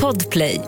Podplay. 0.00 0.60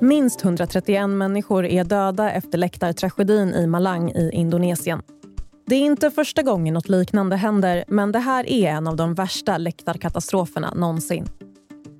Minst 0.00 0.44
131 0.44 1.08
människor 1.08 1.64
är 1.64 1.84
döda 1.84 2.30
efter 2.30 2.58
läktartragedin 2.58 3.54
i 3.54 3.66
Malang 3.66 4.10
i 4.10 4.30
Indonesien. 4.32 5.02
Det 5.70 5.76
är 5.76 5.80
inte 5.80 6.10
första 6.10 6.42
gången 6.42 6.74
något 6.74 6.88
liknande 6.88 7.36
händer 7.36 7.84
men 7.88 8.12
det 8.12 8.18
här 8.18 8.50
är 8.50 8.70
en 8.70 8.86
av 8.86 8.96
de 8.96 9.14
värsta 9.14 9.58
läktarkatastroferna 9.58 10.74
någonsin. 10.74 11.26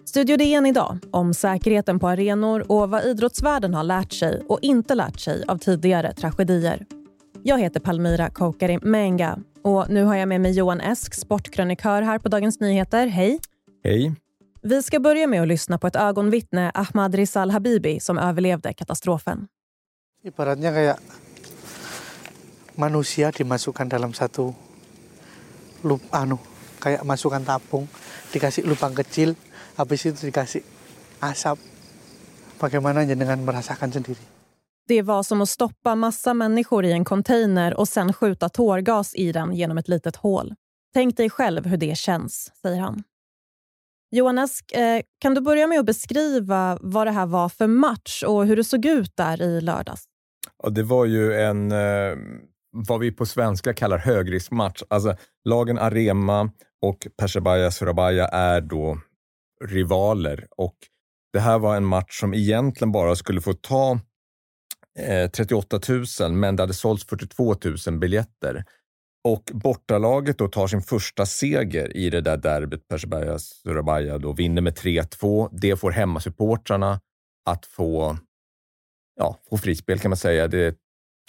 Studio 0.04 0.36
DN 0.36 0.66
idag 0.66 0.98
om 1.10 1.34
säkerheten 1.34 1.98
på 1.98 2.08
arenor 2.08 2.72
och 2.72 2.90
vad 2.90 3.04
idrottsvärlden 3.04 3.74
har 3.74 3.82
lärt 3.82 4.12
sig 4.12 4.42
och 4.48 4.58
inte 4.62 4.94
lärt 4.94 5.20
sig 5.20 5.44
av 5.48 5.58
tidigare 5.58 6.12
tragedier. 6.12 6.86
Jag 7.42 7.58
heter 7.58 7.80
Palmira 7.80 8.30
Kokari 8.30 8.78
Menga 8.82 9.38
och 9.62 9.90
nu 9.90 10.04
har 10.04 10.14
jag 10.14 10.28
med 10.28 10.40
mig 10.40 10.52
Johan 10.52 10.80
Esk, 10.80 11.14
sportkrönikör 11.14 12.02
här 12.02 12.18
på 12.18 12.28
Dagens 12.28 12.60
Nyheter. 12.60 13.06
Hej! 13.06 13.40
Hej! 13.84 14.14
Vi 14.62 14.82
ska 14.82 15.00
börja 15.00 15.26
med 15.26 15.42
att 15.42 15.48
lyssna 15.48 15.78
på 15.78 15.86
ett 15.86 15.96
ögonvittne, 15.96 16.70
Ahmad 16.74 17.14
Rizal 17.14 17.50
Habibi, 17.50 18.00
som 18.00 18.18
överlevde 18.18 18.72
katastrofen. 18.72 19.48
Manusia 22.80 23.28
dimasukkan 23.28 23.92
dalam 23.92 24.16
satu 24.16 24.56
lup 25.84 26.00
anu 26.12 26.40
kayak 26.80 27.04
masukkan 27.04 27.44
tabung 27.44 27.84
dikasih 28.32 28.64
lubang 28.64 28.96
kecil 28.96 29.36
habis 29.76 30.08
itu 30.08 30.32
dikasih 30.32 30.64
asap 31.20 31.60
bagaimana 32.56 33.04
jenengan 33.04 33.40
merasakan 33.44 33.92
sendiri 33.92 34.24
Det 34.88 35.02
var 35.02 35.22
som 35.22 35.40
att 35.42 35.48
stoppa 35.48 35.94
massa 35.94 36.34
människor 36.34 36.84
i 36.84 36.92
en 36.92 37.04
container 37.04 37.74
och 37.74 37.88
sen 37.88 38.12
skjuta 38.12 38.48
tårgas 38.48 39.14
i 39.14 39.32
den 39.32 39.54
genom 39.54 39.78
ett 39.78 39.88
litet 39.88 40.16
hål. 40.16 40.54
Tänk 40.94 41.16
dig 41.16 41.30
själv 41.30 41.66
hur 41.66 41.76
det 41.76 41.98
känns, 41.98 42.52
säger 42.62 42.80
han. 42.80 43.02
Johan 44.10 44.38
Esk, 44.38 44.72
eh, 44.72 45.02
kan 45.18 45.34
du 45.34 45.40
börja 45.40 45.66
med 45.66 45.80
att 45.80 45.86
beskriva 45.86 46.78
vad 46.80 47.06
det 47.06 47.10
här 47.10 47.26
var 47.26 47.48
för 47.48 47.66
match 47.66 48.22
och 48.22 48.46
hur 48.46 48.56
det 48.56 48.64
såg 48.64 48.86
ut 48.86 49.16
där 49.16 49.42
i 49.42 49.60
lördags? 49.60 50.04
Ja, 50.62 50.70
det 50.70 50.82
var 50.82 51.04
ju 51.04 51.34
en, 51.34 51.72
eh, 51.72 52.16
vad 52.72 53.00
vi 53.00 53.12
på 53.12 53.26
svenska 53.26 53.74
kallar 53.74 53.98
högriskmatch. 53.98 54.82
Alltså, 54.88 55.16
lagen 55.44 55.78
Arema 55.78 56.50
och 56.82 57.06
Persebaya 57.16 57.70
Surabaya 57.70 58.26
är 58.26 58.60
då 58.60 59.00
rivaler 59.64 60.46
och 60.56 60.76
det 61.32 61.40
här 61.40 61.58
var 61.58 61.76
en 61.76 61.84
match 61.84 62.20
som 62.20 62.34
egentligen 62.34 62.92
bara 62.92 63.16
skulle 63.16 63.40
få 63.40 63.52
ta 63.52 64.00
eh, 64.98 65.30
38 65.30 65.80
000, 66.20 66.32
men 66.32 66.56
det 66.56 66.62
hade 66.62 66.74
sålts 66.74 67.06
42 67.06 67.56
000 67.86 67.98
biljetter. 67.98 68.64
Och 69.28 69.50
bortalaget 69.52 70.38
då 70.38 70.48
tar 70.48 70.66
sin 70.66 70.82
första 70.82 71.26
seger 71.26 71.96
i 71.96 72.10
det 72.10 72.20
där 72.20 72.36
derbyt, 72.36 72.88
Persebaya 72.88 73.38
Surabaya, 73.38 74.18
då 74.18 74.32
vinner 74.32 74.62
med 74.62 74.78
3-2. 74.78 75.48
Det 75.52 75.76
får 75.76 75.90
hemmasupportrarna 75.90 77.00
att 77.50 77.66
få, 77.66 78.18
ja, 79.16 79.38
få 79.50 79.58
frispel 79.58 79.98
kan 79.98 80.08
man 80.08 80.16
säga. 80.16 80.48
Det 80.48 80.76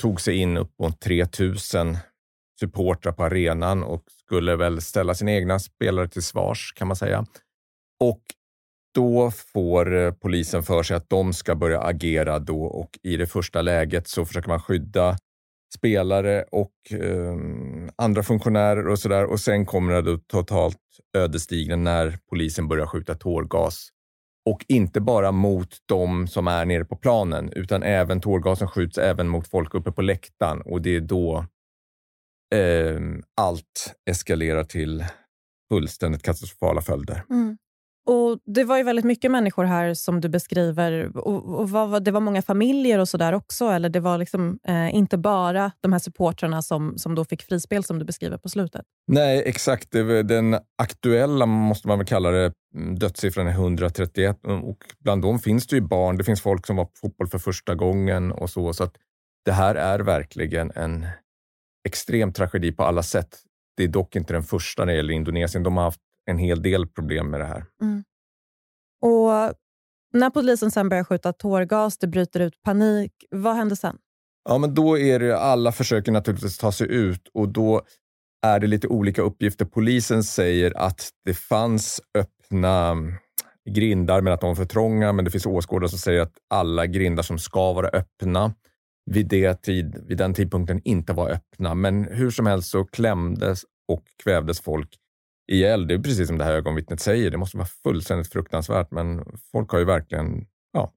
tog 0.02 0.22
sig 0.22 0.36
in 0.36 0.58
upp 0.58 0.80
mot 0.80 1.00
3000 1.00 1.98
supportrar 2.60 3.12
på 3.12 3.24
arenan 3.24 3.84
och 3.84 4.04
skulle 4.24 4.56
väl 4.56 4.82
ställa 4.82 5.14
sina 5.14 5.32
egna 5.32 5.60
spelare 5.60 6.08
till 6.08 6.24
svars 6.24 6.74
kan 6.76 6.88
man 6.88 6.96
säga. 6.96 7.26
Och 8.00 8.22
då 8.96 9.32
får 9.32 9.96
eh, 9.96 10.12
polisen 10.12 10.64
för 10.64 10.84
sig 10.84 10.98
att 10.98 11.10
de 11.10 11.34
ska 11.34 11.56
börja 11.56 11.82
agera 11.82 12.40
då 12.40 12.64
och 12.64 12.90
i 13.04 13.18
det 13.18 13.28
första 13.28 13.62
läget 13.62 14.08
så 14.08 14.26
försöker 14.26 14.50
man 14.50 14.62
skydda 14.62 15.18
spelare 15.78 16.44
och 16.52 16.72
eh, 16.92 17.36
andra 17.96 18.24
funktionärer 18.24 18.88
och 18.88 19.00
sådär. 19.00 19.25
Och 19.25 19.40
sen 19.40 19.66
kommer 19.66 19.94
det 19.94 20.02
då 20.02 20.18
totalt 20.18 20.78
ödesdigra 21.18 21.75
när 21.75 22.20
polisen 22.30 22.68
börjar 22.68 22.86
skjuta 22.86 23.16
tårgas. 23.16 23.90
Och 24.50 24.66
inte 24.68 25.02
bara 25.02 25.31
mot 25.31 25.78
de 25.85 26.28
som 26.28 26.47
är 26.47 26.66
nere 26.66 26.85
på 26.85 26.96
planen, 26.96 27.52
utan 27.56 27.84
även 27.84 28.22
tårgasen 28.22 28.68
skjuts 28.68 28.97
även 28.97 29.28
mot 29.28 29.47
folk 29.47 29.74
uppe 29.74 29.91
på 29.91 30.02
läktaren. 30.02 30.62
Och 30.62 30.81
det 30.81 30.96
är 30.96 31.02
då 31.02 31.46
eh, 32.56 33.00
allt 33.41 33.94
eskalerar 34.09 34.63
till 34.63 35.06
fullständigt 35.72 36.24
katastrofala 36.24 36.81
följder. 36.81 37.24
Mm. 37.30 37.57
Och 38.06 38.39
Det 38.45 38.63
var 38.63 38.78
ju 38.78 38.84
väldigt 38.84 39.06
mycket 39.06 39.31
människor 39.31 39.63
här 39.63 39.94
som 39.94 40.22
du 40.22 40.29
beskriver. 40.29 41.17
Och, 41.17 41.59
och 41.59 41.69
vad, 41.69 42.03
det 42.03 42.12
var 42.12 42.22
många 42.22 42.41
familjer 42.41 43.00
och 43.00 43.09
så 43.09 43.17
där 43.17 43.34
också? 43.34 43.66
Eller 43.66 43.89
det 43.89 44.00
var 44.00 44.17
liksom, 44.17 44.59
eh, 44.67 44.95
inte 44.95 45.17
bara 45.17 45.72
de 45.81 45.94
här 45.94 46.00
supportrarna 46.00 46.62
som, 46.62 46.97
som 46.97 47.16
då 47.16 47.25
fick 47.25 47.41
frispel 47.41 47.84
som 47.84 48.00
du 48.00 48.06
beskriver 48.06 48.38
på 48.38 48.50
slutet? 48.50 48.85
Nej, 49.07 49.44
exakt. 49.45 49.91
Den 50.25 50.57
aktuella, 50.78 51.45
måste 51.45 51.88
man 51.88 51.97
väl 51.97 52.07
kalla 52.07 52.31
det, 52.31 52.53
mm, 52.75 53.00
dödssiffran 53.00 53.47
är 53.47 53.51
131. 53.51 54.38
Och 54.45 54.78
bland 55.00 55.22
dem 55.22 55.39
finns 55.39 55.68
det 55.68 55.75
ju 55.75 55.81
barn. 55.81 56.18
Det 56.18 56.23
finns 56.23 56.41
folk 56.41 56.68
som 56.68 56.75
var 56.75 56.85
på 56.85 56.91
fotboll 57.01 57.28
för 57.28 57.39
första 57.39 57.75
gången 57.75 58.31
och 58.31 58.50
så. 58.50 58.73
Så 58.73 58.83
att 58.83 58.95
det 59.45 59.51
här 59.51 59.75
är 59.75 60.00
verkligen 60.00 60.72
en 60.75 61.07
extrem 61.88 62.33
tragedi 62.33 62.72
på 62.72 62.83
alla 62.83 63.03
sätt. 63.03 63.39
Det 63.78 63.83
är 63.83 63.88
dock 63.88 64.16
inte 64.16 64.33
den 64.33 64.44
första 64.44 64.85
när 64.85 64.94
det 64.94 64.97
gäller 64.97 65.13
Indonesien. 65.13 65.63
De 65.63 65.78
har 65.78 65.83
haft 65.83 66.00
en 66.26 66.38
hel 66.38 66.62
del 66.62 66.88
problem 66.88 67.30
med 67.30 67.40
det 67.40 67.46
här. 67.46 67.66
Mm. 67.82 68.04
Och 69.02 69.54
När 70.14 70.30
polisen 70.30 70.72
sen 70.72 70.90
börjar 70.90 71.04
skjuta 71.04 71.34
tårgas, 71.34 71.98
det 71.98 72.08
bryter 72.08 72.40
ut 72.40 72.62
panik, 72.64 73.12
vad 73.32 73.56
händer 73.56 73.76
sen? 73.76 73.98
Ja, 74.50 74.58
men 74.58 74.74
då 74.74 74.98
är 74.98 75.20
det 75.20 75.40
alla 75.40 75.72
försöker 75.72 76.12
naturligtvis 76.12 76.58
ta 76.58 76.72
sig 76.72 76.88
ut 76.88 77.28
och 77.34 77.50
då 77.50 77.81
är 78.46 78.60
det 78.60 78.68
lite 78.68 78.88
olika 78.88 79.22
uppgifter. 79.22 79.66
Polisen 79.66 80.24
säger 80.24 80.78
att 80.78 81.10
det 81.26 81.34
fanns 81.34 82.02
öppna 82.18 82.96
grindar, 83.70 84.22
men 84.22 84.34
att 84.34 84.42
de 84.42 84.48
var 84.48 84.56
för 84.56 84.66
trånga. 84.66 85.14
Men 85.14 85.26
det 85.26 85.31
finns 85.31 85.46
åskådare 85.46 85.90
som 85.90 86.00
säger 86.00 86.22
att 86.22 86.34
alla 86.50 86.86
grindar 86.86 87.24
som 87.24 87.40
ska 87.40 87.74
vara 87.74 87.88
öppna 87.88 88.54
vid, 89.06 89.28
det 89.28 89.62
tid, 89.62 90.04
vid 90.08 90.18
den 90.18 90.34
tidpunkten 90.34 90.81
inte 90.84 91.14
var 91.14 91.30
öppna. 91.30 91.76
Men 91.76 92.04
hur 92.04 92.31
som 92.31 92.46
helst 92.46 92.70
så 92.70 92.86
klämdes 92.86 93.64
och 93.88 94.04
kvävdes 94.24 94.62
folk 94.62 94.98
ihjäl. 95.51 95.88
Det 95.88 95.94
är 95.94 96.00
precis 96.00 96.28
som 96.28 96.38
det 96.38 96.44
här 96.44 96.53
ögonvittnet 96.53 97.00
säger. 97.00 97.31
Det 97.31 97.38
måste 97.38 97.57
vara 97.57 97.67
fullständigt 97.84 98.31
fruktansvärt, 98.31 98.91
men 98.91 99.25
folk 99.51 99.72
har 99.72 99.79
ju 99.79 99.85
verkligen 99.85 100.45
ja, 100.73 100.94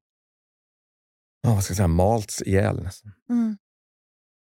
vad 1.52 1.64
ska 1.64 1.70
jag 1.70 1.76
säga, 1.76 1.88
malts 1.88 2.42
ihjäl. 2.42 2.88
Mm. 3.30 3.56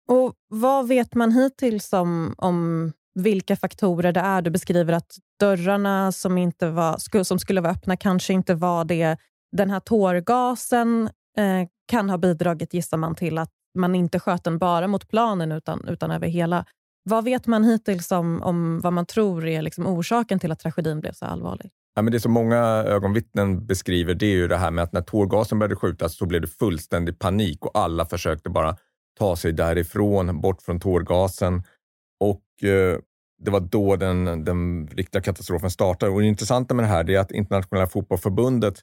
Och 0.08 0.34
Vad 0.48 0.88
vet 0.88 1.16
man 1.16 1.32
hittills 1.32 1.94
om, 1.94 2.36
om 2.38 2.92
vilka 3.16 3.56
faktorer 3.56 4.12
det 4.12 4.20
är? 4.20 4.42
Du 4.42 4.50
beskriver 4.50 4.94
att 4.94 5.18
dörrarna 5.40 6.12
som, 6.12 6.38
inte 6.38 6.70
var, 6.70 7.24
som 7.24 7.40
skulle 7.40 7.62
vara 7.62 7.72
öppna 7.72 7.98
kanske 7.98 8.34
inte 8.34 8.56
var 8.56 8.86
det. 8.86 9.18
Den 9.52 9.70
här 9.70 9.80
tårgasen 9.80 11.10
eh, 11.38 11.68
kan 11.88 12.10
ha 12.10 12.18
bidragit, 12.18 12.74
gissar 12.74 12.98
man, 12.98 13.16
till 13.16 13.38
att 13.38 13.52
man 13.78 13.96
inte 13.96 14.20
sköt 14.20 14.44
den 14.44 14.58
bara 14.58 14.88
mot 14.88 15.10
planen 15.10 15.52
utan, 15.52 15.88
utan 15.88 16.12
över 16.12 16.28
hela 16.28 16.66
vad 17.04 17.24
vet 17.24 17.48
man 17.48 17.64
hittills 17.64 18.12
om, 18.12 18.42
om 18.44 18.80
vad 18.80 18.94
man 18.94 19.06
tror 19.06 19.48
är 19.48 19.62
liksom 19.62 19.88
orsaken 19.88 20.40
till 20.40 20.52
att 20.52 20.60
tragedin 20.60 21.00
blev 21.00 21.12
så 21.12 21.26
allvarlig? 21.26 21.72
Ja, 21.96 22.02
men 22.02 22.12
det 22.14 22.20
som 22.20 22.32
många 22.32 22.58
ögonvittnen 22.66 23.66
beskriver 23.66 24.14
det 24.14 24.26
är 24.26 24.36
ju 24.36 24.48
det 24.48 24.58
här 24.58 24.72
med 24.72 24.84
att 24.84 24.94
när 24.94 25.02
tårgasen 25.02 25.60
började 25.60 25.76
skjutas 25.76 26.18
så 26.18 26.26
blev 26.26 26.42
det 26.42 26.48
fullständig 26.48 27.20
panik 27.20 27.66
och 27.66 27.78
alla 27.78 28.06
försökte 28.06 28.50
bara 28.50 28.78
ta 29.20 29.36
sig 29.36 29.54
därifrån, 29.54 30.42
bort 30.42 30.62
från 30.62 30.80
tårgasen. 30.80 31.64
Och 32.20 32.70
eh, 32.70 32.98
det 33.44 33.52
var 33.52 33.60
då 33.60 33.96
den, 33.96 34.46
den 34.46 34.88
riktiga 34.88 35.22
katastrofen 35.22 35.72
startade. 35.72 36.12
Och 36.12 36.22
det 36.22 36.28
intressanta 36.28 36.74
med 36.74 36.86
det 36.86 36.90
här 36.90 37.10
är 37.10 37.20
att 37.20 37.32
Internationella 37.32 37.88
fotbollförbundet 37.88 38.76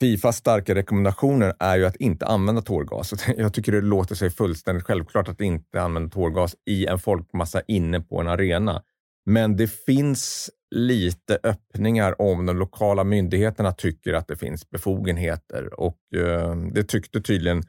Fifas 0.00 0.36
starka 0.36 0.74
rekommendationer 0.74 1.54
är 1.58 1.76
ju 1.76 1.86
att 1.86 1.96
inte 1.96 2.26
använda 2.26 2.62
tårgas. 2.62 3.14
Jag 3.36 3.54
tycker 3.54 3.72
det 3.72 3.80
låter 3.80 4.14
sig 4.14 4.30
fullständigt 4.30 4.84
självklart 4.84 5.28
att 5.28 5.40
inte 5.40 5.82
använda 5.82 6.10
tårgas 6.10 6.56
i 6.66 6.86
en 6.86 6.98
folkmassa 6.98 7.62
inne 7.66 8.00
på 8.00 8.20
en 8.20 8.28
arena. 8.28 8.82
Men 9.26 9.56
det 9.56 9.66
finns 9.66 10.50
lite 10.70 11.38
öppningar 11.42 12.22
om 12.22 12.46
de 12.46 12.56
lokala 12.56 13.04
myndigheterna 13.04 13.72
tycker 13.72 14.14
att 14.14 14.28
det 14.28 14.36
finns 14.36 14.70
befogenheter 14.70 15.80
och 15.80 15.98
eh, 16.16 16.56
det 16.56 16.84
tyckte 16.84 17.20
tydligen 17.20 17.62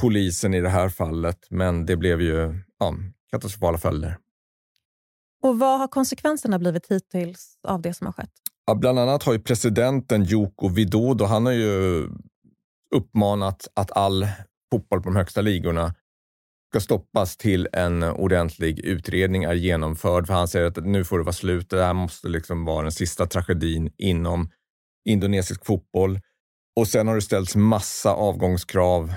polisen 0.00 0.54
i 0.54 0.60
det 0.60 0.68
här 0.68 0.88
fallet, 0.88 1.46
men 1.50 1.86
det 1.86 1.96
blev 1.96 2.20
ju 2.20 2.54
ja, 2.78 2.94
katastrofala 3.30 3.78
följder. 3.78 4.16
Och 5.42 5.58
Vad 5.58 5.78
har 5.78 5.88
konsekvenserna 5.88 6.58
blivit 6.58 6.86
hittills 6.86 7.58
av 7.68 7.82
det 7.82 7.94
som 7.94 8.06
har 8.06 8.12
skett? 8.12 8.41
Ja, 8.72 8.76
bland 8.76 8.98
annat 8.98 9.22
har 9.22 9.32
ju 9.32 9.38
presidenten 9.38 10.24
Joko 10.24 10.68
Widodo, 10.68 11.24
han 11.24 11.46
har 11.46 11.52
ju 11.52 12.08
uppmanat 12.94 13.68
att 13.74 13.92
all 13.92 14.26
fotboll 14.70 15.02
på 15.02 15.08
de 15.08 15.16
högsta 15.16 15.40
ligorna 15.40 15.94
ska 16.70 16.80
stoppas 16.80 17.36
till 17.36 17.68
en 17.72 18.02
ordentlig 18.02 18.78
utredning 18.78 19.44
är 19.44 19.54
genomförd. 19.54 20.26
För 20.26 20.34
han 20.34 20.48
säger 20.48 20.66
att 20.66 20.84
nu 20.84 21.04
får 21.04 21.18
det 21.18 21.24
vara 21.24 21.32
slut. 21.32 21.70
Det 21.70 21.84
här 21.84 21.94
måste 21.94 22.28
liksom 22.28 22.64
vara 22.64 22.82
den 22.82 22.92
sista 22.92 23.26
tragedin 23.26 23.90
inom 23.98 24.50
indonesisk 25.08 25.66
fotboll. 25.66 26.20
Och 26.80 26.88
sen 26.88 27.08
har 27.08 27.14
det 27.14 27.22
ställts 27.22 27.56
massa 27.56 28.12
avgångskrav 28.12 29.14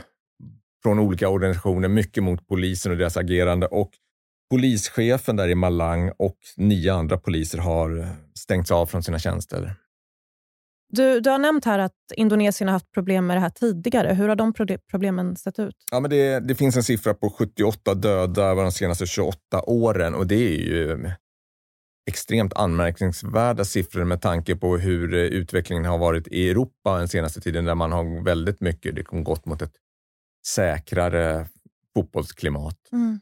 från 0.84 1.00
olika 1.00 1.30
organisationer, 1.30 1.88
mycket 1.88 2.24
mot 2.24 2.48
polisen 2.48 2.92
och 2.92 2.98
deras 2.98 3.18
agerande. 3.18 3.68
Och 3.68 3.92
polischefen 4.50 5.36
där 5.36 5.47
i 5.47 5.56
Malang 5.56 6.12
och 6.18 6.38
nio 6.57 6.94
andra 6.94 7.18
poliser 7.18 7.57
har 7.57 8.15
stängts 8.33 8.71
av 8.71 8.86
från 8.86 9.03
sina 9.03 9.19
tjänster. 9.19 9.75
Du, 10.89 11.19
du 11.19 11.30
har 11.30 11.38
nämnt 11.38 11.65
här 11.65 11.80
att 11.80 11.94
Indonesien 12.15 12.68
har 12.68 12.74
haft 12.74 12.92
problem 12.92 13.27
med 13.27 13.38
det 13.38 13.42
här 13.42 13.50
tidigare. 13.50 14.13
Hur 14.13 14.30
har 14.30 14.36
de 14.36 14.53
problemen 14.92 15.36
sett 15.36 15.59
ut? 15.59 15.75
Ja, 15.92 16.00
men 16.00 16.09
det, 16.09 16.39
det 16.39 16.56
finns 16.56 16.75
en 16.75 16.83
siffra 16.83 17.13
på 17.13 17.30
78 17.30 17.94
döda 17.94 18.44
över 18.44 18.63
de 18.63 18.71
senaste 18.71 19.06
28 19.06 19.38
åren 19.68 20.15
och 20.15 20.27
det 20.27 20.36
är 20.36 20.59
ju 20.59 21.12
extremt 22.09 22.53
anmärkningsvärda 22.53 23.65
siffror 23.65 24.03
med 24.03 24.21
tanke 24.21 24.56
på 24.56 24.77
hur 24.77 25.13
utvecklingen 25.13 25.86
har 25.86 25.97
varit 25.97 26.27
i 26.27 26.50
Europa 26.50 26.97
den 26.97 27.07
senaste 27.07 27.42
tiden 27.42 27.65
där 27.65 27.75
man 27.75 27.92
har 27.92 28.24
väldigt 28.24 28.62
mycket 28.62 28.95
det 28.95 29.03
gått 29.03 29.45
mot 29.45 29.62
ett 29.62 29.75
säkrare 30.47 31.47
fotbollsklimat. 31.94 32.77
Mm. 32.92 33.19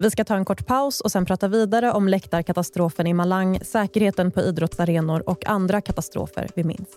Vi 0.00 0.10
ska 0.10 0.24
ta 0.24 0.34
en 0.34 0.44
kort 0.44 0.66
paus 0.66 1.00
och 1.00 1.12
sen 1.12 1.24
prata 1.24 1.48
vidare 1.48 1.92
om 1.92 2.08
läktarkatastrofen 2.08 3.06
i 3.06 3.14
Malang, 3.14 3.60
säkerheten 3.62 4.30
på 4.30 4.40
idrottsarenor 4.40 5.28
och 5.28 5.46
andra 5.46 5.80
katastrofer 5.80 6.48
vi 6.54 6.64
minns. 6.64 6.88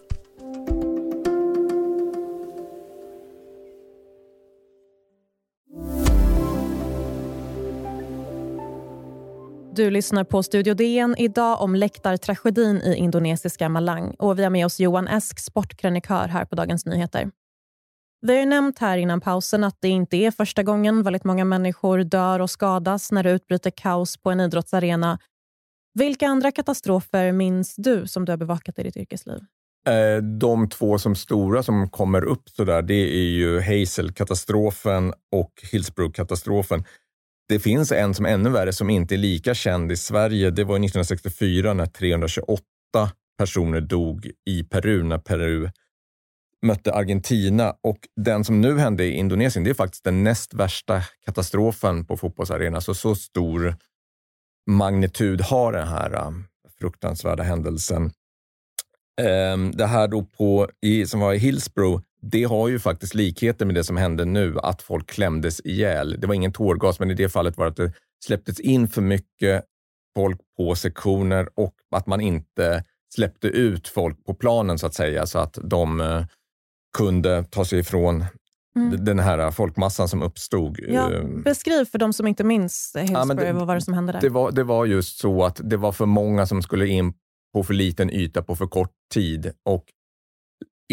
Du 9.75 9.89
lyssnar 9.91 10.23
på 10.23 10.43
Studio 10.43 10.73
DN 10.73 11.15
idag 11.17 11.61
om 11.61 11.75
läktartragedin 11.75 12.81
i 12.81 12.95
indonesiska 12.95 13.69
Malang. 13.69 14.15
Och 14.19 14.39
vi 14.39 14.43
har 14.43 14.49
med 14.49 14.65
oss 14.65 14.79
Johan 14.79 15.07
Esk, 15.07 15.39
sportkrönikör 15.39 16.27
här 16.27 16.45
på 16.45 16.55
Dagens 16.55 16.85
Nyheter. 16.85 17.29
Vi 18.21 18.33
har 18.33 18.39
ju 18.39 18.45
nämnt 18.45 18.79
här 18.79 18.97
innan 18.97 19.21
pausen 19.21 19.63
att 19.63 19.77
det 19.79 19.87
inte 19.87 20.17
är 20.17 20.31
första 20.31 20.63
gången 20.63 21.03
väldigt 21.03 21.23
många 21.23 21.45
människor 21.45 22.03
dör 22.03 22.39
och 22.39 22.49
skadas 22.49 23.11
när 23.11 23.23
det 23.23 23.31
utbryter 23.31 23.71
kaos 23.71 24.17
på 24.17 24.31
en 24.31 24.39
idrottsarena. 24.39 25.19
Vilka 25.93 26.27
andra 26.27 26.51
katastrofer 26.51 27.31
minns 27.31 27.75
du 27.75 28.07
som 28.07 28.25
du 28.25 28.31
har 28.31 28.37
bevakat 28.37 28.79
i 28.79 28.83
ditt 28.83 28.97
yrkesliv? 28.97 29.39
Eh, 29.87 30.23
de 30.23 30.69
två 30.69 30.97
som 30.99 31.15
stora 31.15 31.63
som 31.63 31.89
kommer 31.89 32.23
upp 32.23 32.49
så 32.49 32.63
där, 32.63 32.81
det 32.81 32.93
är 32.93 33.29
ju 33.29 33.59
Hazel-katastrofen 33.61 35.13
och 35.31 35.51
Hillsborough-katastrofen. 35.71 36.83
Det 37.49 37.59
finns 37.59 37.91
en 37.91 38.13
som 38.13 38.25
är 38.25 38.29
ännu 38.29 38.49
värre 38.49 38.73
som 38.73 38.89
inte 38.89 39.15
är 39.15 39.17
lika 39.17 39.53
känd 39.53 39.91
i 39.91 39.97
Sverige. 39.97 40.51
Det 40.51 40.63
var 40.63 40.75
1964 40.75 41.73
när 41.73 41.85
328 41.85 42.61
personer 43.37 43.81
dog 43.81 44.31
i 44.45 44.63
Peru 44.63 45.03
när 45.03 45.17
Peru 45.17 45.69
mötte 46.61 46.93
Argentina 46.93 47.75
och 47.81 47.97
den 48.15 48.43
som 48.43 48.61
nu 48.61 48.77
hände 48.77 49.05
i 49.05 49.11
Indonesien, 49.11 49.63
det 49.63 49.69
är 49.69 49.73
faktiskt 49.73 50.03
den 50.03 50.23
näst 50.23 50.53
värsta 50.53 51.03
katastrofen 51.25 52.05
på 52.05 52.17
fotbollsarenan. 52.17 52.81
Så, 52.81 52.93
så 52.93 53.15
stor 53.15 53.75
magnitud 54.69 55.41
har 55.41 55.73
den 55.73 55.87
här 55.87 56.13
äh, 56.13 56.31
fruktansvärda 56.79 57.43
händelsen. 57.43 58.11
Ehm, 59.21 59.71
det 59.71 59.85
här 59.85 60.07
då 60.07 60.23
på, 60.23 60.69
i, 60.81 61.05
som 61.05 61.19
var 61.19 61.33
i 61.33 61.37
Hillsborough, 61.37 62.01
det 62.21 62.43
har 62.43 62.67
ju 62.67 62.79
faktiskt 62.79 63.15
likheter 63.15 63.65
med 63.65 63.75
det 63.75 63.83
som 63.83 63.97
hände 63.97 64.25
nu, 64.25 64.59
att 64.63 64.81
folk 64.81 65.09
klämdes 65.09 65.61
ihjäl. 65.65 66.15
Det 66.19 66.27
var 66.27 66.33
ingen 66.33 66.53
tårgas, 66.53 66.99
men 66.99 67.11
i 67.11 67.13
det 67.13 67.29
fallet 67.29 67.57
var 67.57 67.65
det 67.65 67.69
att 67.69 67.75
det 67.75 67.93
släpptes 68.25 68.59
in 68.59 68.87
för 68.87 69.01
mycket 69.01 69.63
folk 70.15 70.39
på 70.57 70.75
sektioner 70.75 71.49
och 71.55 71.75
att 71.95 72.07
man 72.07 72.21
inte 72.21 72.83
släppte 73.15 73.47
ut 73.47 73.87
folk 73.87 74.25
på 74.25 74.33
planen 74.33 74.79
så 74.79 74.87
att 74.87 74.93
säga, 74.93 75.25
så 75.25 75.39
att 75.39 75.57
de 75.63 76.01
äh, 76.01 76.25
kunde 76.97 77.43
ta 77.43 77.65
sig 77.65 77.79
ifrån 77.79 78.25
mm. 78.75 79.05
den 79.05 79.19
här 79.19 79.51
folkmassan 79.51 80.07
som 80.07 80.21
uppstod. 80.21 80.79
Ja, 80.87 81.13
eh, 81.13 81.23
beskriv 81.23 81.85
för 81.85 81.97
de 81.97 82.13
som 82.13 82.27
inte 82.27 82.43
minns 82.43 82.95
Hillsborough, 82.99 83.45
ja, 83.45 83.53
vad 83.53 83.67
var 83.67 83.75
det 83.75 83.81
som 83.81 83.93
hände 83.93 84.13
där? 84.13 84.21
Det 84.21 84.29
var, 84.29 84.51
det 84.51 84.63
var 84.63 84.85
just 84.85 85.19
så 85.19 85.43
att 85.43 85.61
det 85.63 85.77
var 85.77 85.91
för 85.91 86.05
många 86.05 86.45
som 86.45 86.61
skulle 86.61 86.87
in 86.87 87.13
på 87.53 87.63
för 87.63 87.73
liten 87.73 88.09
yta 88.09 88.43
på 88.43 88.55
för 88.55 88.67
kort 88.67 88.91
tid 89.13 89.51
och 89.65 89.85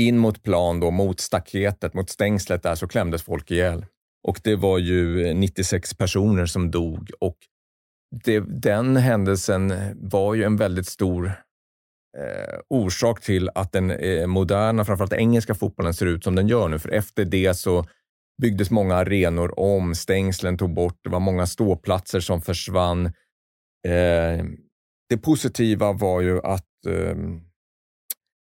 in 0.00 0.18
mot 0.18 0.42
plan, 0.42 0.80
då, 0.80 0.90
mot 0.90 1.20
staketet, 1.20 1.94
mot 1.94 2.10
stängslet 2.10 2.62
där 2.62 2.74
så 2.74 2.88
klämdes 2.88 3.22
folk 3.22 3.50
ihjäl. 3.50 3.86
Och 4.28 4.40
det 4.44 4.56
var 4.56 4.78
ju 4.78 5.34
96 5.34 5.94
personer 5.94 6.46
som 6.46 6.70
dog 6.70 7.10
och 7.20 7.36
det, 8.24 8.40
den 8.40 8.96
händelsen 8.96 9.74
var 9.96 10.34
ju 10.34 10.44
en 10.44 10.56
väldigt 10.56 10.86
stor 10.86 11.32
eh, 12.18 12.58
orsak 12.68 13.20
till 13.20 13.50
att 13.54 13.72
den 13.72 13.90
eh, 13.90 14.26
moderna, 14.26 14.84
framförallt 14.84 15.12
engelska 15.12 15.54
fotbollen 15.54 15.94
ser 15.94 16.06
ut 16.06 16.24
som 16.24 16.34
den 16.34 16.48
gör 16.48 16.68
nu. 16.68 16.78
För 16.78 16.88
efter 16.88 17.24
det 17.24 17.54
så 17.54 17.84
byggdes 18.42 18.70
många 18.70 18.94
arenor 18.94 19.60
om, 19.60 19.94
stängslen 19.94 20.58
tog 20.58 20.74
bort, 20.74 20.98
det 21.04 21.10
var 21.10 21.20
många 21.20 21.46
ståplatser 21.46 22.20
som 22.20 22.42
försvann. 22.42 23.06
Eh, 23.86 24.44
det 25.08 25.18
positiva 25.22 25.92
var 25.92 26.20
ju 26.20 26.40
att 26.40 26.86
eh, 26.86 27.16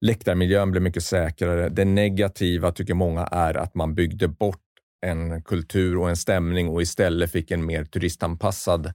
läktarmiljön 0.06 0.70
blev 0.70 0.82
mycket 0.82 1.02
säkrare. 1.02 1.68
Det 1.68 1.84
negativa 1.84 2.72
tycker 2.72 2.94
många 2.94 3.26
är 3.26 3.54
att 3.54 3.74
man 3.74 3.94
byggde 3.94 4.28
bort 4.28 4.62
en 5.06 5.42
kultur 5.42 5.98
och 5.98 6.08
en 6.08 6.16
stämning 6.16 6.68
och 6.68 6.82
istället 6.82 7.32
fick 7.32 7.50
en 7.50 7.66
mer 7.66 7.84
turistanpassad 7.84 8.92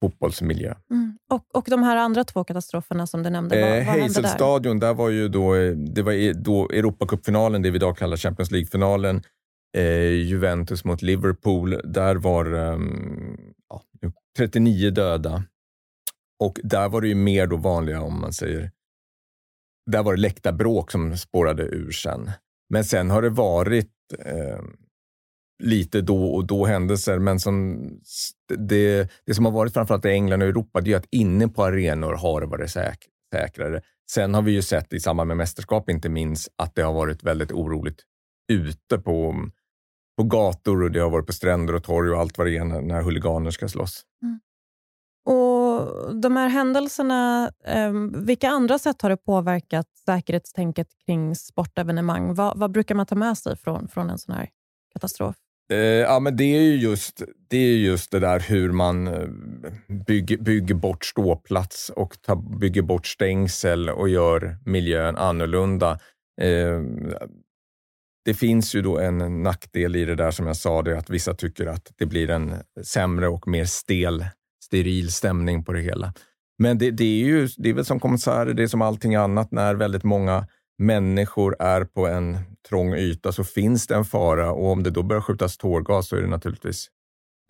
fotbollsmiljö. 0.00 0.74
Mm. 0.90 1.18
Och, 1.30 1.56
och 1.56 1.64
de 1.70 1.82
här 1.82 1.96
andra 1.96 2.24
två 2.24 2.44
katastroferna 2.44 3.06
som 3.06 3.22
du 3.22 3.30
nämnde, 3.30 3.60
vad, 3.60 3.70
eh, 3.70 3.86
vad 3.86 3.96
hände 3.96 4.20
där? 4.20 4.28
Stadion, 4.28 4.78
där 4.78 4.94
var 4.94 5.08
ju 5.08 5.28
då, 5.28 5.54
det 5.74 6.02
var 6.02 6.34
då 6.34 6.70
Europacupfinalen, 6.70 7.62
det 7.62 7.70
vi 7.70 7.76
idag 7.76 7.96
kallar 7.96 8.16
Champions 8.16 8.50
League-finalen. 8.50 9.22
Eh, 9.76 10.12
Juventus 10.12 10.84
mot 10.84 11.02
Liverpool. 11.02 11.80
Där 11.84 12.16
var 12.16 12.54
um, 12.54 13.54
ja, 13.68 13.82
39 14.36 14.90
döda. 14.90 15.44
Och 16.40 16.60
där 16.62 16.88
var 16.88 17.00
det 17.00 17.08
ju 17.08 17.14
mer 17.14 17.46
då 17.46 17.56
vanliga, 17.56 18.00
om 18.00 18.20
man 18.20 18.32
säger, 18.32 18.70
där 19.90 20.02
var 20.02 20.14
det 20.14 20.20
läktarbråk 20.20 20.90
som 20.90 21.16
spårade 21.16 21.62
ur 21.62 21.90
sen. 21.90 22.30
Men 22.70 22.84
sen 22.84 23.10
har 23.10 23.22
det 23.22 23.30
varit 23.30 23.92
eh, 24.18 24.60
lite 25.60 26.00
då 26.00 26.34
och 26.34 26.46
då 26.46 26.66
händelser, 26.66 27.18
men 27.18 27.40
som 27.40 27.82
det, 28.58 29.10
det 29.26 29.34
som 29.34 29.44
har 29.44 29.52
varit 29.52 29.74
framförallt 29.74 30.04
i 30.04 30.08
England 30.08 30.42
och 30.42 30.48
Europa, 30.48 30.80
det 30.80 30.92
är 30.92 30.96
att 30.96 31.08
inne 31.10 31.48
på 31.48 31.64
arenor 31.64 32.12
har 32.12 32.40
det 32.40 32.46
varit 32.46 32.70
säk, 32.70 32.98
säkrare. 33.34 33.82
Sen 34.10 34.34
har 34.34 34.42
vi 34.42 34.52
ju 34.52 34.62
sett 34.62 34.92
i 34.92 35.00
samband 35.00 35.28
med 35.28 35.36
mästerskap, 35.36 35.90
inte 35.90 36.08
minst, 36.08 36.48
att 36.56 36.74
det 36.74 36.82
har 36.82 36.92
varit 36.92 37.22
väldigt 37.22 37.52
oroligt 37.52 38.04
ute 38.52 38.98
på, 38.98 39.34
på 40.16 40.24
gator 40.24 40.82
och 40.82 40.90
det 40.90 41.00
har 41.00 41.10
varit 41.10 41.26
på 41.26 41.32
stränder 41.32 41.74
och 41.74 41.84
torg 41.84 42.10
och 42.10 42.18
allt 42.18 42.38
vad 42.38 42.46
det 42.46 42.56
är 42.56 42.64
när, 42.64 42.80
när 42.80 43.02
huliganer 43.02 43.50
ska 43.50 43.68
slåss. 43.68 44.02
Mm. 44.22 44.40
Och 45.24 46.16
De 46.16 46.36
här 46.36 46.48
händelserna, 46.48 47.52
eh, 47.64 47.92
vilka 48.14 48.48
andra 48.48 48.78
sätt 48.78 49.02
har 49.02 49.10
det 49.10 49.16
påverkat 49.16 49.86
säkerhetstänket 50.04 50.88
kring 51.06 51.36
sportevenemang? 51.36 52.34
Vad, 52.34 52.58
vad 52.58 52.70
brukar 52.70 52.94
man 52.94 53.06
ta 53.06 53.14
med 53.14 53.38
sig 53.38 53.56
från, 53.56 53.88
från 53.88 54.10
en 54.10 54.18
sån 54.18 54.34
här 54.34 54.48
katastrof? 54.92 55.36
Eh, 55.70 55.78
ja, 55.78 56.20
men 56.20 56.36
det 56.36 56.44
är 56.56 56.60
ju 56.60 56.76
just 56.76 57.22
det, 57.48 57.56
är 57.56 57.76
just 57.76 58.10
det 58.10 58.20
där 58.20 58.40
hur 58.40 58.72
man 58.72 59.06
eh, 59.06 59.28
bygger, 60.06 60.36
bygger 60.36 60.74
bort 60.74 61.04
ståplats 61.04 61.90
och 61.90 62.22
ta, 62.22 62.36
bygger 62.36 62.82
bort 62.82 63.06
stängsel 63.06 63.90
och 63.90 64.08
gör 64.08 64.56
miljön 64.64 65.16
annorlunda. 65.16 65.98
Eh, 66.40 66.80
det 68.24 68.34
finns 68.34 68.74
ju 68.74 68.82
då 68.82 68.98
en 68.98 69.42
nackdel 69.42 69.96
i 69.96 70.04
det 70.04 70.14
där 70.14 70.30
som 70.30 70.46
jag 70.46 70.56
sa, 70.56 70.82
det 70.82 70.98
att 70.98 71.10
vissa 71.10 71.34
tycker 71.34 71.66
att 71.66 71.92
det 71.98 72.06
blir 72.06 72.30
en 72.30 72.54
sämre 72.82 73.28
och 73.28 73.48
mer 73.48 73.64
stel, 73.64 74.24
steril 74.64 75.12
stämning 75.12 75.64
på 75.64 75.72
det 75.72 75.80
hela. 75.80 76.14
Men 76.58 76.78
det, 76.78 76.90
det 76.90 77.04
är 77.04 77.24
ju 77.24 77.48
det 77.56 77.70
är 77.70 77.74
väl 77.74 77.84
som 77.84 78.00
konserter, 78.00 78.54
det 78.54 78.62
är 78.62 78.66
som 78.66 78.82
allting 78.82 79.14
annat 79.14 79.50
när 79.50 79.74
väldigt 79.74 80.04
många 80.04 80.46
människor 80.80 81.56
är 81.58 81.84
på 81.84 82.06
en 82.06 82.38
trång 82.68 82.94
yta 82.94 83.32
så 83.32 83.44
finns 83.44 83.86
det 83.86 83.94
en 83.94 84.04
fara 84.04 84.52
och 84.52 84.70
om 84.70 84.82
det 84.82 84.90
då 84.90 85.02
börjar 85.02 85.22
skjutas 85.22 85.56
tårgas 85.56 86.08
så 86.08 86.16
är 86.16 86.20
det 86.20 86.28
naturligtvis 86.28 86.88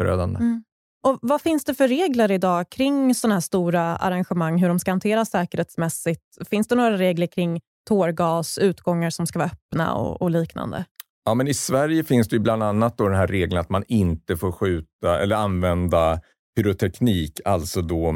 förödande. 0.00 0.38
Mm. 0.38 0.64
Och 1.06 1.18
vad 1.22 1.40
finns 1.40 1.64
det 1.64 1.74
för 1.74 1.88
regler 1.88 2.30
idag 2.30 2.70
kring 2.70 3.14
sådana 3.14 3.34
här 3.34 3.40
stora 3.40 3.96
arrangemang, 3.96 4.58
hur 4.58 4.68
de 4.68 4.78
ska 4.78 4.90
hanteras 4.90 5.30
säkerhetsmässigt? 5.30 6.22
Finns 6.50 6.68
det 6.68 6.74
några 6.74 6.98
regler 6.98 7.26
kring 7.26 7.60
tårgas, 7.88 8.58
utgångar 8.58 9.10
som 9.10 9.26
ska 9.26 9.38
vara 9.38 9.50
öppna 9.50 9.94
och, 9.94 10.22
och 10.22 10.30
liknande? 10.30 10.84
Ja, 11.24 11.34
men 11.34 11.48
I 11.48 11.54
Sverige 11.54 12.04
finns 12.04 12.28
det 12.28 12.38
bland 12.38 12.62
annat 12.62 12.98
då 12.98 13.08
den 13.08 13.16
här 13.16 13.26
regeln 13.26 13.60
att 13.60 13.70
man 13.70 13.84
inte 13.88 14.36
får 14.36 14.52
skjuta 14.52 15.20
eller 15.22 15.36
använda 15.36 16.20
pyroteknik, 16.56 17.40
alltså 17.44 17.82
då 17.82 18.14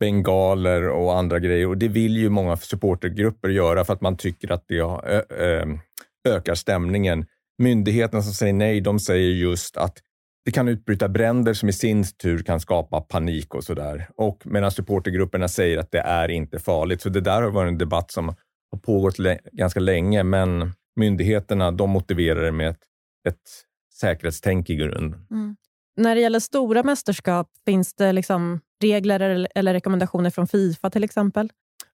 bengaler 0.00 0.88
och 0.88 1.18
andra 1.18 1.38
grejer. 1.38 1.66
Och 1.66 1.78
Det 1.78 1.88
vill 1.88 2.16
ju 2.16 2.28
många 2.28 2.56
supportergrupper 2.56 3.48
göra 3.48 3.84
för 3.84 3.92
att 3.92 4.00
man 4.00 4.16
tycker 4.16 4.52
att 4.52 4.64
det 4.68 4.80
ökar 6.28 6.54
stämningen. 6.54 7.26
Myndigheterna 7.58 8.22
som 8.22 8.32
säger 8.32 8.52
nej, 8.52 8.80
de 8.80 9.00
säger 9.00 9.30
just 9.30 9.76
att 9.76 9.98
det 10.44 10.50
kan 10.50 10.68
utbryta 10.68 11.08
bränder 11.08 11.54
som 11.54 11.68
i 11.68 11.72
sin 11.72 12.04
tur 12.22 12.42
kan 12.42 12.60
skapa 12.60 13.00
panik 13.00 13.54
och 13.54 13.64
sådär. 13.64 14.10
Och 14.16 14.42
medan 14.44 14.70
supportergrupperna 14.70 15.48
säger 15.48 15.78
att 15.78 15.90
det 15.90 15.98
är 16.00 16.28
inte 16.28 16.58
farligt. 16.58 17.00
Så 17.00 17.08
det 17.08 17.20
där 17.20 17.42
har 17.42 17.50
varit 17.50 17.68
en 17.68 17.78
debatt 17.78 18.10
som 18.10 18.28
har 18.70 18.78
pågått 18.78 19.16
ganska 19.52 19.80
länge, 19.80 20.22
men 20.22 20.72
myndigheterna 20.96 21.70
de 21.70 21.90
motiverar 21.90 22.42
det 22.42 22.52
med 22.52 22.68
ett, 22.68 22.82
ett 23.28 23.36
säkerhetstänk 23.94 24.70
i 24.70 24.76
grunden. 24.76 25.26
Mm. 25.30 25.56
När 25.96 26.14
det 26.14 26.20
gäller 26.20 26.40
stora 26.40 26.82
mästerskap, 26.82 27.48
finns 27.66 27.94
det 27.94 28.12
liksom 28.12 28.60
regler 28.80 29.48
eller, 29.54 29.74
rekommendationer 29.74 30.30
från 30.30 30.46
Fifa 30.46 30.90
till 30.90 31.04
exempel? 31.04 31.48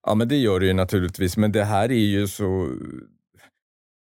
Ja, 0.05 0.15
men 0.15 0.27
det 0.27 0.37
gör 0.37 0.59
det 0.59 0.65
ju 0.65 0.73
naturligtvis, 0.73 1.37
men 1.37 1.51
det 1.51 1.63
här 1.63 1.91
är 1.91 2.05
ju 2.05 2.27
så 2.27 2.69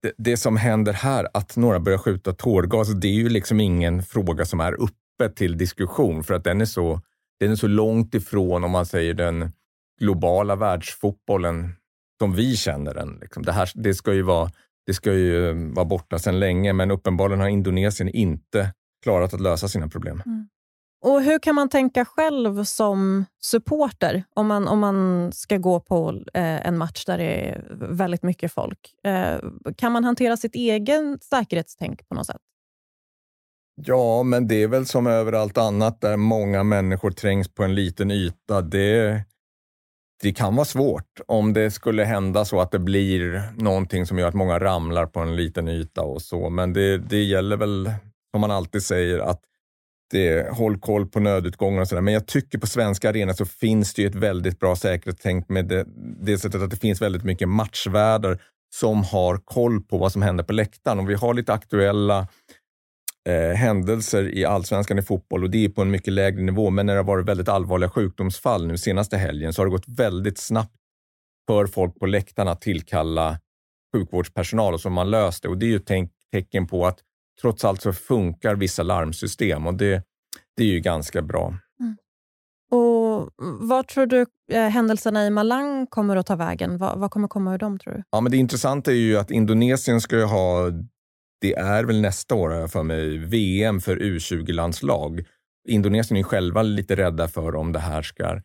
det, 0.03 0.13
det, 0.19 0.37
som 0.37 0.57
händer 0.57 0.93
här, 0.93 1.29
att 1.35 1.57
några 1.57 1.81
börjar 1.81 1.99
skjuta 1.99 2.33
tårgas, 2.33 2.89
det 2.89 3.09
är 3.09 3.13
ju 3.13 3.29
liksom 3.29 3.61
ingen 3.61 4.03
fråga 4.03 4.45
som 4.45 4.61
är 4.61 4.73
uppe 4.73 5.29
till 5.35 5.59
diskussion 5.59 6.25
för 6.25 6.35
att 6.35 6.45
den 6.45 6.61
är 6.61 6.65
så, 6.65 7.01
den 7.41 7.51
är 7.51 7.57
så 7.57 7.67
långt 7.67 8.15
ifrån, 8.15 8.65
om 8.65 8.71
man 8.71 8.87
säger 8.87 9.15
den 9.15 9.53
globala 10.01 10.57
världsfotbollen 10.57 11.75
som 12.21 12.33
vi 12.33 12.57
känner 12.57 12.95
den. 12.95 13.19
Liksom. 13.21 13.43
Det, 13.43 13.53
här, 13.53 13.71
det, 13.75 13.95
ska 13.95 14.15
ju 14.15 14.23
vara, 14.23 14.51
det 14.87 14.95
ska 14.95 15.13
ju 15.13 15.53
vara 15.73 15.85
borta 15.85 16.19
sedan 16.19 16.41
länge, 16.41 16.73
men 16.73 16.91
uppenbarligen 16.91 17.41
har 17.41 17.49
Indonesien 17.49 18.09
inte 18.09 18.73
klarat 19.03 19.35
att 19.35 19.41
lösa 19.41 19.69
sina 19.69 19.89
problem. 19.89 20.23
Mm. 20.27 20.49
Och 21.03 21.23
Hur 21.23 21.39
kan 21.39 21.55
man 21.55 21.69
tänka 21.69 22.05
själv 22.05 22.65
som 22.65 23.25
supporter 23.41 24.25
om 24.37 24.47
man, 24.47 24.69
om 24.69 24.79
man 24.79 25.31
ska 25.33 25.57
gå 25.57 25.81
på 25.81 26.11
eh, 26.35 26.67
en 26.67 26.79
match 26.79 27.05
där 27.05 27.19
det 27.19 27.49
är 27.49 27.67
väldigt 27.91 28.23
mycket 28.23 28.53
folk? 28.53 28.95
Eh, 29.05 29.39
kan 29.77 29.93
man 29.93 30.05
hantera 30.05 30.37
sitt 30.37 30.55
egen 30.55 31.19
säkerhetstänk 31.23 32.09
på 32.09 32.15
något 32.15 32.27
sätt? 32.27 32.41
Ja, 33.75 34.23
men 34.23 34.49
det 34.49 34.63
är 34.63 34.69
väl 34.69 34.87
som 34.87 35.07
överallt 35.07 35.59
annat 35.59 36.01
där 36.01 36.17
många 36.17 36.63
människor 36.63 37.11
trängs 37.11 37.49
på 37.49 37.65
en 37.65 37.75
liten 37.75 38.11
yta. 38.11 38.61
Det, 38.61 39.25
det 40.23 40.33
kan 40.33 40.57
vara 40.57 40.65
svårt 40.65 41.21
om 41.27 41.53
det 41.53 41.71
skulle 41.71 42.05
hända 42.05 42.45
så 42.45 42.61
att 42.61 42.71
det 42.71 42.79
blir 42.79 43.43
någonting 43.57 44.07
som 44.07 44.19
gör 44.19 44.29
att 44.29 44.35
många 44.35 44.59
ramlar 44.59 45.07
på 45.07 45.21
en 45.21 45.37
liten 45.37 45.69
yta 45.69 46.03
och 46.03 46.23
så. 46.23 46.51
Men 46.51 46.73
det, 46.73 46.99
det 46.99 47.23
gäller 47.23 47.57
väl, 47.57 47.93
som 48.31 48.41
man 48.41 48.51
alltid 48.51 48.83
säger, 48.83 49.19
att 49.19 49.41
det, 50.13 50.53
håll 50.53 50.79
koll 50.79 51.07
på 51.07 51.21
nödutgångar 51.21 51.81
och 51.81 51.89
sådär. 51.89 52.03
Men 52.03 52.15
jag 52.15 52.27
tycker 52.27 52.59
på 52.59 52.67
svenska 52.67 53.09
arenan 53.09 53.35
så 53.35 53.45
finns 53.45 53.95
det 53.95 54.03
ju 54.03 54.09
ett 54.09 54.15
väldigt 54.15 54.61
bra 54.61 54.77
säkerhetstänk 54.77 55.49
med 55.49 55.69
det, 55.69 55.87
det 56.21 56.39
sättet 56.39 56.63
att 56.63 56.71
det 56.71 56.77
finns 56.77 57.03
väldigt 57.03 57.25
mycket 57.25 57.49
matchvärdar 57.49 58.43
som 58.75 59.05
har 59.05 59.37
koll 59.37 59.83
på 59.83 59.99
vad 59.99 60.13
som 60.13 60.23
händer 60.23 60.45
på 60.45 60.53
läktaren. 60.53 60.99
Och 60.99 61.11
vi 61.11 61.15
har 61.15 61.35
lite 61.35 61.53
aktuella 61.53 62.29
eh, 63.29 63.57
händelser 63.57 64.35
i 64.35 64.45
allsvenskan 64.45 64.99
i 64.99 65.03
fotboll 65.03 65.45
och 65.45 65.51
det 65.51 65.65
är 65.65 65.69
på 65.69 65.83
en 65.83 65.91
mycket 65.91 66.13
lägre 66.13 66.43
nivå. 66.43 66.71
Men 66.71 66.87
när 66.87 66.95
det 66.95 66.99
har 66.99 67.05
varit 67.05 67.29
väldigt 67.29 67.49
allvarliga 67.49 67.91
sjukdomsfall 67.91 68.67
nu 68.67 68.79
senaste 68.79 69.17
helgen 69.17 69.53
så 69.53 69.61
har 69.63 69.67
det 69.67 69.73
gått 69.73 69.89
väldigt 69.89 70.39
snabbt 70.39 70.77
för 71.47 71.67
folk 71.67 71.99
på 71.99 72.07
läktarna 72.07 72.51
att 72.51 72.61
tillkalla 72.61 73.39
sjukvårdspersonal 73.97 74.75
och 74.75 74.81
så 74.81 74.89
har 74.89 74.95
man 74.95 75.11
löst 75.11 75.43
det. 75.43 75.49
Och 75.49 75.59
det 75.59 75.67
är 75.67 75.71
ju 75.71 75.77
ett 75.77 76.11
tecken 76.33 76.67
på 76.67 76.87
att 76.87 76.99
trots 77.43 77.65
allt 77.65 77.83
så 77.83 77.93
funkar 77.93 78.55
vissa 78.55 78.83
larmsystem 78.83 79.67
och 79.67 79.75
det, 79.75 80.03
det 80.57 80.63
är 80.63 80.69
ju 80.69 80.81
ganska 80.81 81.23
bra. 81.23 81.55
Mm. 81.81 81.97
Och 82.71 83.31
Vad 83.61 83.89
tror 83.89 84.07
du 84.07 84.27
eh, 84.53 84.69
händelserna 84.69 85.27
i 85.27 85.31
Malang 85.31 85.87
kommer 85.87 86.17
att 86.17 86.27
ta 86.27 86.37
vägen? 86.37 86.79
Vad, 86.79 86.99
vad 86.99 87.11
kommer 87.11 87.29
komma 87.29 87.55
ur 87.55 87.59
dem 87.59 87.79
tror 87.79 87.95
du? 87.95 88.03
Ja, 88.11 88.21
men 88.21 88.33
det 88.33 88.39
intressanta 88.39 88.91
är 88.91 88.97
ju 88.97 89.19
att 89.19 89.31
Indonesien 89.31 90.01
ska 90.01 90.25
ha, 90.25 90.71
det 91.41 91.55
är 91.55 91.85
väl 91.85 92.01
nästa 92.01 92.35
år 92.35 92.69
för 92.69 92.83
mig, 92.83 93.19
VM 93.19 93.81
för 93.81 93.97
U20-landslag. 93.97 95.25
Indonesien 95.69 96.19
är 96.19 96.23
själva 96.23 96.63
lite 96.63 96.97
rädda 96.97 97.29
för 97.29 97.57
om 97.57 97.73
det 97.73 97.79
här 97.79 98.03
ska 98.03 98.41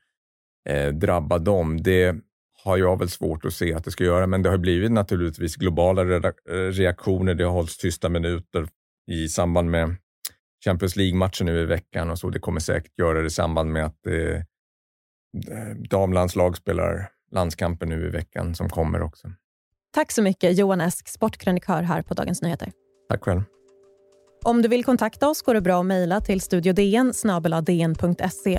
eh, 0.69 0.93
drabba 0.93 1.37
dem. 1.37 1.81
Det 1.83 2.15
har 2.63 2.77
jag 2.77 2.99
väl 2.99 3.09
svårt 3.09 3.45
att 3.45 3.53
se 3.53 3.73
att 3.73 3.83
det 3.83 3.91
ska 3.91 4.03
göra, 4.03 4.27
men 4.27 4.43
det 4.43 4.49
har 4.49 4.57
blivit 4.57 4.91
naturligtvis 4.91 5.55
globala 5.55 6.03
reaktioner. 6.71 7.33
Det 7.33 7.43
har 7.43 7.51
hållits 7.51 7.77
tysta 7.77 8.09
minuter 8.09 8.67
i 9.07 9.27
samband 9.29 9.69
med 9.69 9.95
Champions 10.65 10.95
League-matchen 10.95 11.45
nu 11.45 11.61
i 11.61 11.65
veckan 11.65 12.09
och 12.09 12.19
så. 12.19 12.29
Det 12.29 12.39
kommer 12.39 12.59
säkert 12.59 12.99
göra 12.99 13.21
det 13.21 13.27
i 13.27 13.29
samband 13.29 13.71
med 13.71 13.85
att 13.85 14.07
eh, 14.07 14.41
damlandslag 15.89 16.57
spelar 16.57 17.09
landskamper 17.31 17.85
nu 17.85 18.05
i 18.05 18.09
veckan 18.09 18.55
som 18.55 18.69
kommer 18.69 19.01
också. 19.01 19.27
Tack 19.93 20.11
så 20.11 20.21
mycket 20.21 20.57
Johan 20.57 20.81
Esk, 20.81 21.07
sportkrönikör 21.07 21.81
här 21.81 22.01
på 22.01 22.13
Dagens 22.13 22.41
Nyheter. 22.41 22.71
Tack 23.09 23.23
själv. 23.23 23.41
Om 24.43 24.61
du 24.61 24.69
vill 24.69 24.83
kontakta 24.83 25.29
oss 25.29 25.41
går 25.41 25.53
det 25.53 25.61
bra 25.61 25.79
att 25.79 25.85
mejla 25.85 26.21
till 26.21 26.41
studiodn 26.41 27.13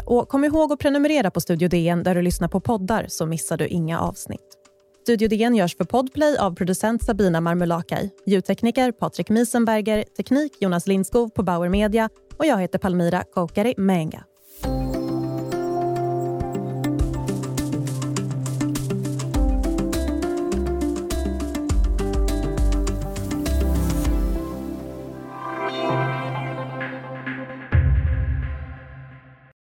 och 0.04 0.28
kom 0.28 0.44
ihåg 0.44 0.72
att 0.72 0.78
prenumerera 0.78 1.30
på 1.30 1.40
Studio 1.40 1.68
DN 1.68 2.02
där 2.02 2.14
du 2.14 2.22
lyssnar 2.22 2.48
på 2.48 2.60
poddar 2.60 3.06
så 3.08 3.26
missar 3.26 3.56
du 3.56 3.66
inga 3.66 4.00
avsnitt. 4.00 4.57
Studio 5.08 5.28
DN 5.28 5.54
görs 5.54 5.76
för 5.76 5.84
Podplay 5.84 6.36
av 6.36 6.54
producent 6.54 7.04
Sabina 7.04 7.40
Marmulakai, 7.40 8.10
ljudtekniker 8.26 8.92
Patrik 8.92 9.28
Miesenberger, 9.30 10.04
teknik 10.16 10.52
Jonas 10.60 10.86
Lindskov 10.86 11.28
på 11.28 11.42
Bauer 11.42 11.68
Media 11.68 12.08
och 12.36 12.46
jag 12.46 12.60
heter 12.60 12.78
Palmira 12.78 13.24
Kokari 13.34 13.74
Menga. 13.76 14.24